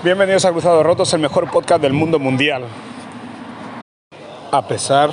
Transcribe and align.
Bienvenidos 0.00 0.44
a 0.44 0.52
Cruzados 0.52 0.86
Rotos, 0.86 1.12
el 1.12 1.20
mejor 1.20 1.50
podcast 1.50 1.82
del 1.82 1.92
mundo 1.92 2.20
mundial. 2.20 2.62
A 4.52 4.62
pesar 4.62 5.10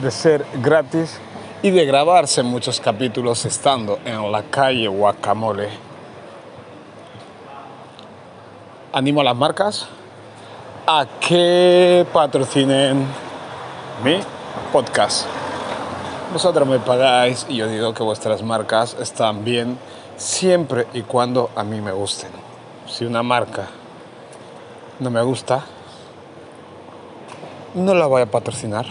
de 0.00 0.10
ser 0.10 0.46
gratis 0.54 1.20
y 1.60 1.70
de 1.70 1.84
grabarse 1.84 2.42
muchos 2.42 2.80
capítulos 2.80 3.44
estando 3.44 3.98
en 4.06 4.32
la 4.32 4.42
calle 4.44 4.88
Guacamole. 4.88 5.68
Animo 8.94 9.20
a 9.20 9.24
las 9.24 9.36
marcas 9.36 9.86
a 10.86 11.06
que 11.20 12.06
patrocinen 12.10 13.06
mi 14.02 14.18
podcast. 14.72 15.26
Vosotros 16.32 16.66
me 16.66 16.78
pagáis 16.78 17.44
y 17.50 17.56
yo 17.56 17.68
digo 17.68 17.92
que 17.92 18.02
vuestras 18.02 18.42
marcas 18.42 18.96
están 18.98 19.44
bien 19.44 19.76
siempre 20.16 20.86
y 20.94 21.02
cuando 21.02 21.50
a 21.54 21.64
mí 21.64 21.82
me 21.82 21.92
gusten. 21.92 22.30
Si 22.86 23.04
una 23.04 23.22
marca 23.22 23.68
no 25.00 25.10
me 25.10 25.22
gusta, 25.22 25.64
no 27.74 27.94
la 27.94 28.06
voy 28.06 28.22
a 28.22 28.30
patrocinar. 28.30 28.86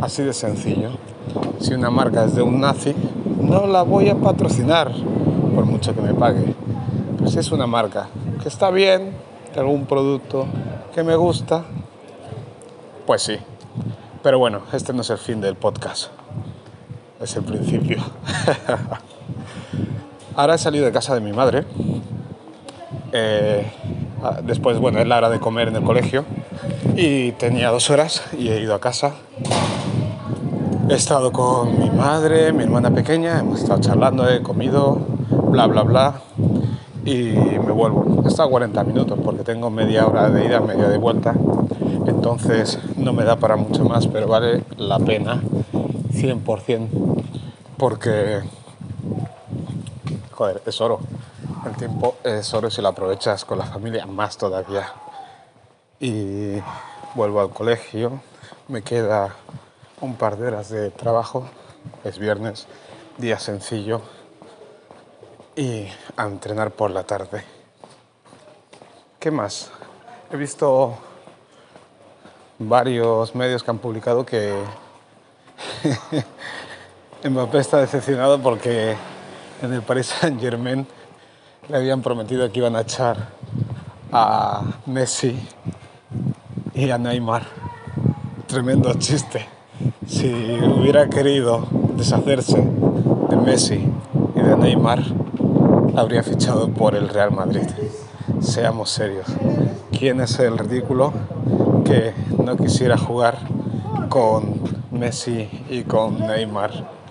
Así 0.00 0.22
de 0.22 0.32
sencillo. 0.32 0.90
Si 1.60 1.72
una 1.74 1.90
marca 1.90 2.24
es 2.24 2.34
de 2.34 2.42
un 2.42 2.60
nazi, 2.60 2.94
no 3.40 3.66
la 3.66 3.82
voy 3.82 4.08
a 4.08 4.16
patrocinar, 4.16 4.92
por 5.54 5.64
mucho 5.64 5.94
que 5.94 6.00
me 6.00 6.14
pague. 6.14 6.54
Pero 7.16 7.30
si 7.30 7.38
es 7.38 7.52
una 7.52 7.66
marca 7.66 8.08
que 8.42 8.48
está 8.48 8.70
bien, 8.70 9.16
de 9.54 9.60
algún 9.60 9.86
producto 9.86 10.46
que 10.94 11.02
me 11.02 11.16
gusta, 11.16 11.64
pues 13.06 13.22
sí. 13.22 13.38
Pero 14.22 14.38
bueno, 14.38 14.62
este 14.72 14.92
no 14.92 15.02
es 15.02 15.10
el 15.10 15.18
fin 15.18 15.40
del 15.40 15.54
podcast. 15.54 16.10
Es 17.20 17.36
el 17.36 17.44
principio. 17.44 17.98
Ahora 20.36 20.54
he 20.54 20.58
salido 20.58 20.84
de 20.84 20.92
casa 20.92 21.14
de 21.14 21.20
mi 21.20 21.32
madre. 21.32 21.64
Eh, 23.12 23.70
después, 24.42 24.78
bueno, 24.78 24.98
es 25.00 25.06
la 25.06 25.18
hora 25.18 25.30
de 25.30 25.40
comer 25.40 25.68
en 25.68 25.76
el 25.76 25.82
colegio. 25.82 26.24
Y 26.96 27.32
tenía 27.32 27.70
dos 27.70 27.90
horas 27.90 28.22
y 28.38 28.48
he 28.48 28.60
ido 28.60 28.74
a 28.74 28.80
casa. 28.80 29.12
He 30.88 30.94
estado 30.94 31.32
con 31.32 31.78
mi 31.78 31.90
madre, 31.90 32.52
mi 32.52 32.64
hermana 32.64 32.90
pequeña, 32.90 33.40
hemos 33.40 33.62
estado 33.62 33.80
charlando, 33.80 34.28
he 34.28 34.42
comido, 34.42 34.98
bla, 35.48 35.66
bla, 35.66 35.82
bla. 35.82 36.14
Y 37.04 37.32
me 37.32 37.72
vuelvo. 37.72 38.22
He 38.24 38.28
estado 38.28 38.50
40 38.50 38.84
minutos 38.84 39.18
porque 39.24 39.42
tengo 39.42 39.70
media 39.70 40.06
hora 40.06 40.30
de 40.30 40.46
ida, 40.46 40.60
media 40.60 40.88
de 40.88 40.98
vuelta. 40.98 41.34
Entonces 42.06 42.78
no 42.96 43.12
me 43.12 43.24
da 43.24 43.36
para 43.36 43.56
mucho 43.56 43.84
más, 43.84 44.06
pero 44.06 44.26
vale 44.26 44.62
la 44.76 44.98
pena 44.98 45.40
100% 46.12 46.88
porque 47.76 48.42
joder, 50.34 50.62
es 50.66 50.80
oro. 50.80 51.00
El 51.66 51.76
tiempo 51.76 52.16
es 52.22 52.52
oro 52.52 52.70
si 52.70 52.82
lo 52.82 52.88
aprovechas 52.88 53.46
con 53.46 53.56
la 53.56 53.64
familia, 53.64 54.04
más 54.04 54.36
todavía. 54.36 54.92
Y 55.98 56.56
vuelvo 57.14 57.40
al 57.40 57.50
colegio, 57.50 58.20
me 58.68 58.82
queda 58.82 59.34
un 60.02 60.16
par 60.16 60.36
de 60.36 60.48
horas 60.48 60.68
de 60.68 60.90
trabajo, 60.90 61.48
es 62.04 62.18
viernes, 62.18 62.66
día 63.16 63.38
sencillo, 63.38 64.02
y 65.56 65.88
a 66.18 66.24
entrenar 66.24 66.70
por 66.70 66.90
la 66.90 67.04
tarde. 67.04 67.44
¿Qué 69.18 69.30
más? 69.30 69.70
He 70.30 70.36
visto 70.36 70.98
varios 72.58 73.34
medios 73.34 73.62
que 73.62 73.70
han 73.70 73.78
publicado 73.78 74.26
que 74.26 74.54
Mbappé 77.24 77.58
está 77.58 77.78
decepcionado 77.78 78.38
porque 78.42 78.96
en 79.62 79.72
el 79.72 79.80
Paris 79.80 80.08
Saint 80.08 80.38
Germain 80.38 80.86
le 81.68 81.76
habían 81.76 82.02
prometido 82.02 82.50
que 82.50 82.58
iban 82.58 82.76
a 82.76 82.82
echar 82.82 83.28
a 84.12 84.62
Messi 84.86 85.36
y 86.74 86.90
a 86.90 86.98
Neymar. 86.98 87.44
Tremendo 88.46 88.92
chiste. 88.94 89.46
Si 90.06 90.28
hubiera 90.28 91.08
querido 91.08 91.66
deshacerse 91.96 92.56
de 93.30 93.36
Messi 93.36 93.80
y 94.34 94.40
de 94.40 94.56
Neymar, 94.56 95.02
habría 95.96 96.22
fichado 96.22 96.68
por 96.68 96.94
el 96.94 97.08
Real 97.08 97.32
Madrid. 97.32 97.66
Seamos 98.40 98.90
serios. 98.90 99.26
¿Quién 99.98 100.20
es 100.20 100.38
el 100.38 100.58
ridículo 100.58 101.12
que 101.84 102.12
no 102.42 102.56
quisiera 102.56 102.98
jugar 102.98 103.38
con 104.08 104.60
Messi 104.90 105.48
y 105.70 105.82
con 105.82 106.18
Neymar? 106.18 107.03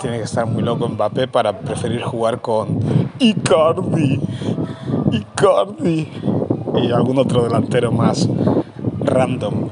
Tiene 0.00 0.18
que 0.18 0.24
estar 0.24 0.46
muy 0.46 0.62
loco 0.62 0.88
Mbappé 0.88 1.28
para 1.28 1.58
preferir 1.58 2.02
jugar 2.02 2.40
con 2.40 3.10
Icardi, 3.18 4.20
Icardi 5.10 6.12
y 6.82 6.92
algún 6.92 7.18
otro 7.18 7.44
delantero 7.44 7.92
más 7.92 8.28
random. 9.00 9.70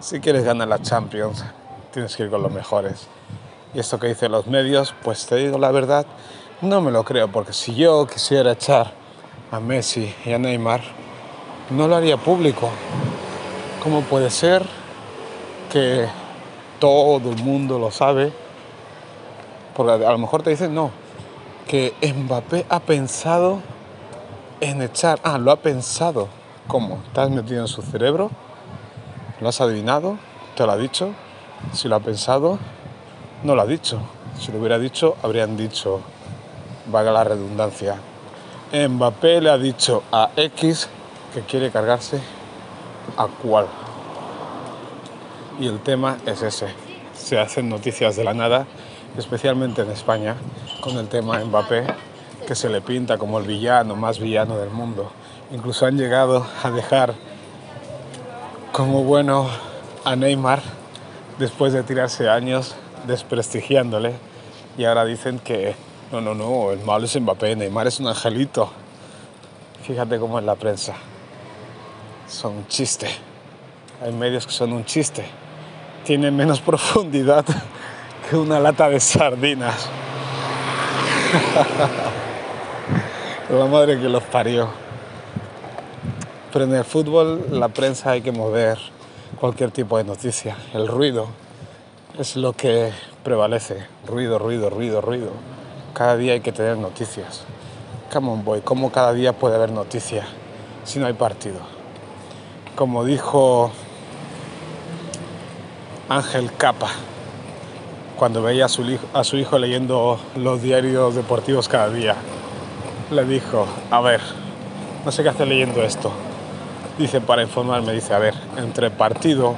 Si 0.00 0.20
quieres 0.20 0.44
ganar 0.44 0.68
la 0.68 0.80
Champions, 0.80 1.44
tienes 1.92 2.16
que 2.16 2.24
ir 2.24 2.30
con 2.30 2.42
los 2.42 2.52
mejores. 2.52 3.08
Y 3.74 3.78
esto 3.78 3.98
que 3.98 4.08
dicen 4.08 4.32
los 4.32 4.46
medios, 4.46 4.94
pues 5.02 5.26
te 5.26 5.36
digo 5.36 5.58
la 5.58 5.70
verdad, 5.70 6.06
no 6.60 6.80
me 6.80 6.90
lo 6.90 7.04
creo, 7.04 7.28
porque 7.28 7.52
si 7.52 7.74
yo 7.74 8.06
quisiera 8.06 8.52
echar 8.52 8.92
a 9.50 9.60
Messi 9.60 10.12
y 10.24 10.32
a 10.32 10.38
Neymar, 10.38 10.80
no 11.70 11.88
lo 11.88 11.96
haría 11.96 12.16
público. 12.16 12.70
¿Cómo 13.82 14.02
puede 14.02 14.30
ser 14.30 14.62
que 15.72 16.06
todo 16.78 17.30
el 17.30 17.42
mundo 17.42 17.78
lo 17.78 17.90
sabe 17.90 18.41
porque 19.76 20.04
a 20.04 20.10
lo 20.10 20.18
mejor 20.18 20.42
te 20.42 20.50
dicen, 20.50 20.74
no, 20.74 20.90
que 21.66 21.94
Mbappé 22.02 22.66
ha 22.68 22.80
pensado 22.80 23.60
en 24.60 24.82
echar. 24.82 25.18
Ah, 25.22 25.38
lo 25.38 25.50
ha 25.50 25.56
pensado. 25.56 26.28
¿Cómo? 26.66 27.02
¿Te 27.12 27.20
has 27.20 27.30
metido 27.30 27.60
en 27.60 27.68
su 27.68 27.82
cerebro? 27.82 28.30
¿Lo 29.40 29.48
has 29.48 29.60
adivinado? 29.60 30.18
¿Te 30.56 30.64
lo 30.64 30.72
ha 30.72 30.76
dicho? 30.76 31.10
Si 31.72 31.88
lo 31.88 31.96
ha 31.96 32.00
pensado, 32.00 32.58
no 33.42 33.54
lo 33.54 33.62
ha 33.62 33.66
dicho. 33.66 34.00
Si 34.38 34.52
lo 34.52 34.58
hubiera 34.58 34.78
dicho, 34.78 35.16
habrían 35.22 35.56
dicho, 35.56 36.00
valga 36.86 37.12
la 37.12 37.24
redundancia. 37.24 37.96
Mbappé 38.72 39.40
le 39.40 39.50
ha 39.50 39.58
dicho 39.58 40.02
a 40.12 40.30
X 40.36 40.88
que 41.34 41.40
quiere 41.42 41.70
cargarse 41.70 42.20
a 43.16 43.26
cuál. 43.26 43.66
Y 45.60 45.66
el 45.66 45.80
tema 45.80 46.18
es 46.26 46.42
ese. 46.42 46.68
Se 47.14 47.38
hacen 47.38 47.68
noticias 47.68 48.16
de 48.16 48.24
la 48.24 48.34
nada 48.34 48.66
especialmente 49.16 49.82
en 49.82 49.90
España, 49.90 50.36
con 50.80 50.96
el 50.98 51.08
tema 51.08 51.38
Mbappé, 51.44 51.84
que 52.46 52.54
se 52.54 52.68
le 52.68 52.80
pinta 52.80 53.18
como 53.18 53.38
el 53.38 53.46
villano 53.46 53.96
más 53.96 54.18
villano 54.18 54.56
del 54.58 54.70
mundo. 54.70 55.12
Incluso 55.52 55.86
han 55.86 55.98
llegado 55.98 56.46
a 56.62 56.70
dejar 56.70 57.14
como 58.72 59.04
bueno 59.04 59.48
a 60.04 60.16
Neymar 60.16 60.62
después 61.38 61.72
de 61.72 61.82
tirarse 61.82 62.28
años 62.28 62.74
desprestigiándole 63.06 64.14
y 64.78 64.84
ahora 64.84 65.04
dicen 65.04 65.38
que 65.38 65.74
no, 66.10 66.20
no, 66.20 66.34
no, 66.34 66.72
el 66.72 66.80
malo 66.80 67.04
es 67.04 67.20
Mbappé, 67.20 67.56
Neymar 67.56 67.86
es 67.86 68.00
un 68.00 68.06
angelito. 68.06 68.70
Fíjate 69.82 70.18
cómo 70.18 70.38
es 70.38 70.44
la 70.44 70.54
prensa. 70.54 70.94
Son 72.28 72.56
un 72.56 72.66
chiste. 72.68 73.08
Hay 74.02 74.12
medios 74.12 74.46
que 74.46 74.52
son 74.52 74.72
un 74.72 74.84
chiste. 74.84 75.24
Tienen 76.04 76.36
menos 76.36 76.60
profundidad 76.62 77.44
una 78.34 78.60
lata 78.60 78.88
de 78.88 79.00
sardinas. 79.00 79.88
la 83.50 83.66
madre 83.66 83.98
que 84.00 84.08
los 84.08 84.22
parió. 84.22 84.68
Pero 86.52 86.64
en 86.64 86.74
el 86.74 86.84
fútbol 86.84 87.46
la 87.50 87.68
prensa 87.68 88.10
hay 88.10 88.22
que 88.22 88.32
mover 88.32 88.78
cualquier 89.40 89.70
tipo 89.70 89.98
de 89.98 90.04
noticia. 90.04 90.56
El 90.74 90.88
ruido 90.88 91.26
es 92.18 92.36
lo 92.36 92.52
que 92.52 92.92
prevalece. 93.24 93.86
Ruido, 94.06 94.38
ruido, 94.38 94.70
ruido, 94.70 95.00
ruido. 95.00 95.30
Cada 95.94 96.16
día 96.16 96.32
hay 96.34 96.40
que 96.40 96.52
tener 96.52 96.76
noticias. 96.76 97.44
Come 98.12 98.28
on 98.30 98.44
boy, 98.44 98.60
¿cómo 98.60 98.92
cada 98.92 99.14
día 99.14 99.32
puede 99.32 99.56
haber 99.56 99.70
noticia 99.70 100.26
si 100.84 100.98
no 100.98 101.06
hay 101.06 101.14
partido? 101.14 101.60
Como 102.76 103.04
dijo 103.04 103.70
Ángel 106.08 106.52
Capa, 106.56 106.90
cuando 108.16 108.42
veía 108.42 108.66
a 108.66 108.68
su, 108.68 109.36
hijo, 109.36 109.58
leyendo 109.58 110.18
los 110.36 110.62
diarios 110.62 111.14
deportivos 111.14 111.68
cada 111.68 111.88
día. 111.90 112.16
Le 113.10 113.24
dijo, 113.24 113.66
a 113.90 114.00
ver, 114.00 114.20
no 115.04 115.12
sé 115.12 115.22
qué 115.22 115.30
hace 115.30 115.46
leyendo 115.46 115.82
esto. 115.82 116.10
Dice, 116.98 117.20
para 117.20 117.42
informarme, 117.42 117.92
dice, 117.92 118.14
a 118.14 118.18
ver, 118.18 118.34
entre 118.56 118.90
partido 118.90 119.54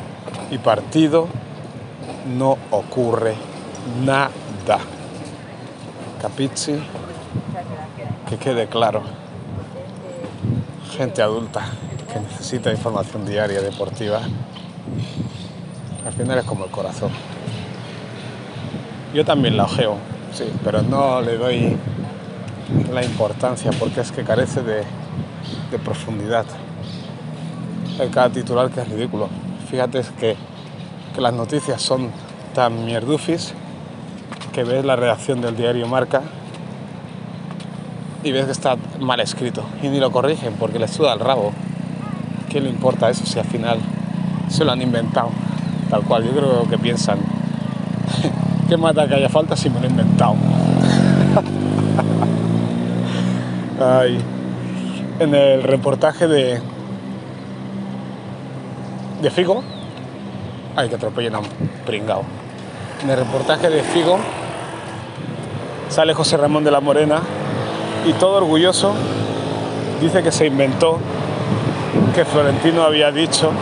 y 0.51 0.59
partido 0.59 1.29
no 2.37 2.57
ocurre 2.71 3.35
nada. 4.05 4.31
Capici, 6.21 6.75
que 8.29 8.37
quede 8.39 8.67
claro. 8.67 9.03
Gente 10.97 11.23
adulta 11.23 11.67
que 12.13 12.21
necesita 12.21 12.71
información 12.71 13.27
diaria 13.27 13.61
deportiva, 13.61 14.21
al 16.07 16.13
final 16.13 16.39
es 16.39 16.45
como 16.45 16.65
el 16.65 16.71
corazón. 16.71 17.11
Yo 19.15 19.25
también 19.25 19.57
la 19.57 19.63
ojeo, 19.63 19.95
sí, 20.33 20.43
pero 20.65 20.83
no 20.83 21.21
le 21.21 21.39
doy 21.39 21.77
la 22.93 23.05
importancia, 23.05 23.71
porque 23.79 24.01
es 24.01 24.11
que 24.11 24.25
carece 24.25 24.61
de, 24.63 24.83
profundidad. 25.85 26.45
Hay 28.01 28.09
cada 28.09 28.31
titular 28.31 28.71
que 28.71 28.81
es 28.81 28.89
ridículo. 28.89 29.29
Fíjate 29.71 30.03
que, 30.19 30.37
que 31.15 31.21
las 31.21 31.33
noticias 31.33 31.81
son 31.81 32.11
tan 32.55 32.85
mierdufis 32.85 33.55
que 34.53 34.65
ves 34.65 34.85
la 34.85 34.97
redacción 34.97 35.41
del 35.41 35.57
diario 35.57 35.87
Marca 35.87 36.23
y 38.25 38.33
ves 38.33 38.47
que 38.47 38.53
está 38.53 38.77
mal 38.99 39.21
escrito 39.21 39.65
y 39.83 39.89
ni 39.89 40.01
lo 40.01 40.11
corrigen 40.11 40.55
porque 40.55 40.81
les 40.81 40.91
suda 40.91 41.13
el 41.13 41.21
rabo. 41.21 41.53
¿Qué 42.49 42.61
le 42.61 42.69
importa 42.69 43.11
eso 43.11 43.27
si 43.27 43.39
al 43.39 43.47
final 43.47 43.79
se 44.49 44.65
lo 44.65 44.73
han 44.73 44.83
inventado? 44.83 45.31
Tal 45.89 46.03
cual, 46.03 46.25
yo 46.25 46.33
creo 46.33 46.69
que 46.69 46.79
piensan, 46.79 47.19
¿qué 48.69 48.77
mata 48.77 49.07
que 49.07 49.15
haya 49.15 49.29
falta 49.29 49.57
si 49.57 49.71
me 49.71 49.81
lo 49.81 49.87
he 49.87 49.91
inventado? 49.91 50.35
En 55.21 55.35
el 55.35 55.63
reportaje 55.63 56.27
de, 56.27 56.61
de 59.21 59.31
Figo, 59.31 59.63
hay 60.77 60.89
que 60.89 60.95
atropellen 60.95 61.35
a 61.35 61.39
un 61.39 61.47
pringao. 61.87 62.23
En 63.03 63.11
el 63.11 63.19
reportaje 63.19 63.69
de 63.69 63.83
Figo 63.83 64.19
sale 65.89 66.15
José 66.15 66.37
Ramón 66.37 66.65
de 66.65 66.71
la 66.71 66.81
Morena 66.81 67.21
y 68.07 68.13
todo 68.15 68.39
orgulloso 68.39 68.95
dice 70.01 70.23
que 70.23 70.33
se 70.33 70.47
inventó 70.47 70.99
que 72.15 72.25
Florentino 72.25 72.83
había 72.83 73.11
dicho 73.13 73.53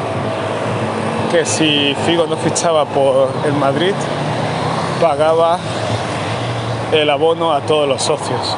que 1.30 1.44
si 1.44 1.94
Figo 2.06 2.26
no 2.26 2.36
fichaba 2.36 2.84
por 2.84 3.30
el 3.46 3.52
Madrid 3.54 3.94
pagaba 5.02 5.58
el 6.92 7.10
abono 7.10 7.52
a 7.52 7.60
todos 7.62 7.88
los 7.88 8.00
socios. 8.00 8.56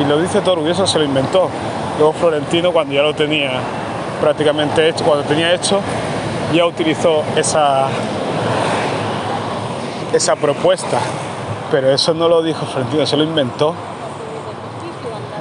Y 0.00 0.04
lo 0.04 0.18
dice 0.18 0.40
todo 0.40 0.54
orgulloso, 0.54 0.86
se 0.86 0.98
lo 0.98 1.04
inventó. 1.04 1.50
Luego 1.98 2.14
Florentino 2.14 2.72
cuando 2.72 2.94
ya 2.94 3.02
lo 3.02 3.14
tenía 3.14 3.50
prácticamente 4.18 4.88
hecho, 4.88 5.04
cuando 5.04 5.24
tenía 5.24 5.52
hecho, 5.52 5.80
ya 6.54 6.64
utilizó 6.64 7.22
esa, 7.36 7.88
esa 10.14 10.36
propuesta. 10.36 10.98
Pero 11.70 11.90
eso 11.90 12.14
no 12.14 12.28
lo 12.30 12.42
dijo 12.42 12.64
Florentino, 12.64 13.04
se 13.04 13.18
lo 13.18 13.24
inventó 13.24 13.74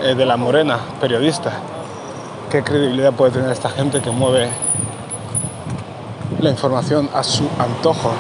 eh, 0.04 0.14
de 0.14 0.26
la 0.26 0.36
Morena, 0.36 0.78
periodista. 1.00 1.54
¿Qué 2.50 2.64
credibilidad 2.64 3.14
puede 3.14 3.32
tener 3.32 3.50
esta 3.50 3.70
gente 3.70 4.02
que 4.02 4.12
mueve 4.12 4.50
la 6.42 6.50
información 6.50 7.10
a 7.14 7.24
su 7.24 7.48
antojo? 7.58 8.12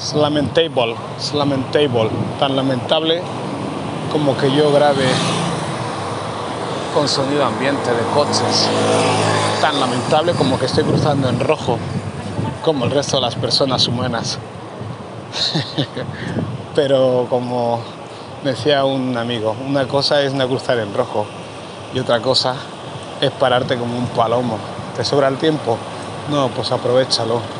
Es 0.00 0.14
lamentable, 0.14 0.96
es 1.18 1.34
lamentable, 1.34 2.08
tan 2.38 2.56
lamentable 2.56 3.20
como 4.10 4.34
que 4.34 4.50
yo 4.50 4.72
grabe 4.72 5.04
con 6.94 7.06
sonido 7.06 7.44
ambiente 7.44 7.90
de 7.90 8.02
coches, 8.14 8.66
tan 9.60 9.78
lamentable 9.78 10.32
como 10.32 10.58
que 10.58 10.64
estoy 10.64 10.84
cruzando 10.84 11.28
en 11.28 11.38
rojo, 11.38 11.76
como 12.64 12.86
el 12.86 12.90
resto 12.90 13.16
de 13.16 13.22
las 13.22 13.34
personas 13.34 13.86
humanas. 13.88 14.38
Pero 16.74 17.26
como 17.28 17.80
decía 18.42 18.86
un 18.86 19.18
amigo, 19.18 19.54
una 19.68 19.86
cosa 19.86 20.22
es 20.22 20.32
no 20.32 20.48
cruzar 20.48 20.78
en 20.78 20.94
rojo 20.94 21.26
y 21.94 21.98
otra 21.98 22.22
cosa 22.22 22.54
es 23.20 23.30
pararte 23.32 23.76
como 23.76 23.98
un 23.98 24.06
palomo. 24.06 24.56
¿Te 24.96 25.04
sobra 25.04 25.28
el 25.28 25.36
tiempo? 25.36 25.76
No, 26.30 26.48
pues 26.48 26.72
aprovechalo. 26.72 27.59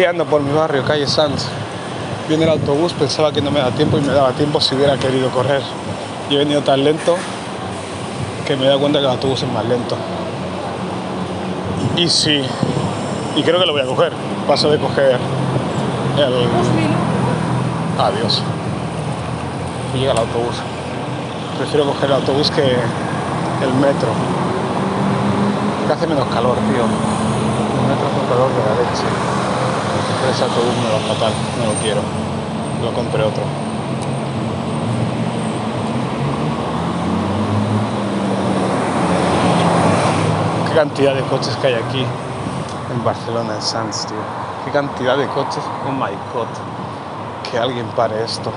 Ando 0.00 0.24
por 0.24 0.40
mi 0.40 0.50
barrio, 0.52 0.82
calle 0.84 1.06
Sanz. 1.06 1.44
Viene 2.26 2.44
el 2.44 2.50
autobús, 2.50 2.94
pensaba 2.94 3.30
que 3.30 3.42
no 3.42 3.50
me 3.50 3.60
da 3.60 3.70
tiempo 3.72 3.98
y 3.98 4.00
me 4.00 4.12
daba 4.12 4.32
tiempo 4.32 4.58
si 4.58 4.74
hubiera 4.74 4.96
querido 4.96 5.28
correr. 5.30 5.60
Y 6.30 6.34
he 6.34 6.38
venido 6.38 6.62
tan 6.62 6.82
lento 6.82 7.14
que 8.46 8.56
me 8.56 8.64
he 8.64 8.68
dado 8.68 8.80
cuenta 8.80 9.00
que 9.00 9.04
el 9.04 9.10
autobús 9.10 9.42
es 9.42 9.52
más 9.52 9.66
lento. 9.66 9.94
Y 11.96 12.08
sí, 12.08 12.42
y 13.36 13.42
creo 13.42 13.60
que 13.60 13.66
lo 13.66 13.72
voy 13.72 13.82
a 13.82 13.86
coger. 13.86 14.12
Paso 14.48 14.70
de 14.70 14.78
coger 14.78 15.18
el 16.16 16.34
Adiós. 18.00 18.42
Y 19.94 19.98
llega 19.98 20.12
el 20.12 20.18
autobús. 20.18 20.56
Prefiero 21.58 21.84
coger 21.84 22.06
el 22.06 22.16
autobús 22.16 22.50
que 22.50 22.62
el 22.62 23.74
metro. 23.74 24.08
Que 25.86 25.92
hace 25.92 26.06
menos 26.06 26.26
calor, 26.28 26.56
tío. 26.56 26.82
El 26.82 27.88
metro 27.88 28.06
hace 28.08 28.20
un 28.20 28.26
calor 28.26 28.48
de 28.48 28.58
la 28.58 28.90
leche. 28.90 29.41
Ese 30.42 30.50
autobús 30.50 30.74
me 30.74 31.14
fatal. 31.14 31.32
No 31.60 31.72
lo 31.72 31.78
quiero. 31.80 32.00
Lo 32.82 32.92
compré 32.92 33.22
otro. 33.22 33.44
Qué 40.66 40.74
cantidad 40.74 41.14
de 41.14 41.22
coches 41.22 41.54
que 41.58 41.66
hay 41.68 41.74
aquí 41.74 42.00
en 42.00 43.04
Barcelona, 43.04 43.54
en 43.54 43.62
Sanz, 43.62 44.04
tío. 44.06 44.16
Qué 44.64 44.72
cantidad 44.72 45.16
de 45.16 45.28
coches. 45.28 45.62
Oh 45.86 45.92
my 45.92 46.10
god 46.34 46.48
que 47.48 47.56
alguien 47.56 47.86
pare 47.94 48.24
esto. 48.24 48.50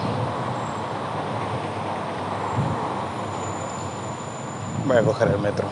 Voy 4.88 4.98
a 4.98 5.04
coger 5.04 5.28
el 5.28 5.38
metro. 5.38 5.68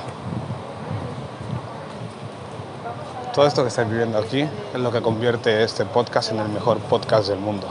Todo 3.33 3.47
esto 3.47 3.63
que 3.63 3.69
estáis 3.69 3.89
viviendo 3.89 4.19
aquí 4.19 4.41
es 4.41 4.79
lo 4.79 4.91
que 4.91 5.01
convierte 5.01 5.63
este 5.63 5.85
podcast 5.85 6.31
en 6.31 6.39
el 6.39 6.49
mejor 6.49 6.77
podcast 6.77 7.29
del 7.29 7.39
mundo. 7.39 7.67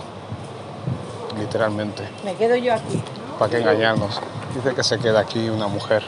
Literalmente. 1.39 2.09
Me 2.25 2.35
quedo 2.35 2.57
yo 2.57 2.75
aquí. 2.75 3.01
¿Para 3.39 3.51
qué 3.51 3.59
engañarnos? 3.59 4.21
Dice 4.55 4.75
que 4.75 4.83
se 4.83 4.99
queda 4.99 5.21
aquí 5.21 5.49
una 5.49 5.69
mujer. 5.69 6.03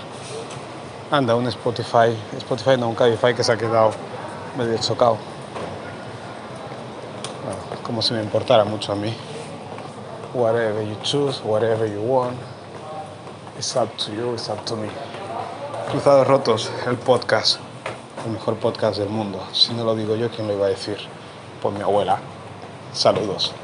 Anda, 1.11 1.37
un 1.37 1.47
Spotify. 1.47 2.17
Spotify 2.37 2.77
no, 2.77 2.89
un 2.89 2.97
Cabify 2.97 3.33
que 3.35 3.45
se 3.45 3.53
ha 3.53 3.57
quedado 3.57 3.93
medio 4.59 4.77
chocado. 4.79 5.19
Bueno, 7.45 7.83
como 7.85 8.03
si 8.03 8.13
me 8.13 8.23
importara 8.23 8.65
mucho 8.65 8.91
a 8.91 8.97
mí 8.97 9.15
whatever 10.35 10.83
you 10.83 10.97
choose, 11.05 11.41
whatever 11.45 11.87
you 11.87 12.03
want. 12.03 12.37
It's 13.57 13.77
up 13.77 13.97
to 13.99 14.13
you, 14.13 14.35
it's 14.35 14.49
up 14.49 14.67
to 14.67 14.77
me. 14.77 14.89
Cruzados 15.91 16.27
Rotos, 16.27 16.71
el 16.87 16.97
podcast, 16.97 17.61
el 18.25 18.33
mejor 18.33 18.57
podcast 18.57 18.99
del 18.99 19.09
mundo. 19.09 19.43
Si 19.53 19.73
no 19.75 19.85
lo 19.85 19.95
digo 19.95 20.17
yo, 20.17 20.31
¿quién 20.31 20.49
lo 20.49 20.55
iba 20.55 20.67
a 20.67 20.71
decir? 20.71 20.97
Pues 21.61 21.75
mi 21.75 21.83
abuela. 21.83 22.19
Saludos. 22.93 23.55